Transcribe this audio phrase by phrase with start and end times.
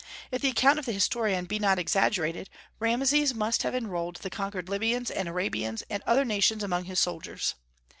[0.31, 4.67] If the account of the historian be not exaggerated, Rameses must have enrolled the conquered
[4.67, 7.53] Libyans and Arabians and other nations among his soldiers.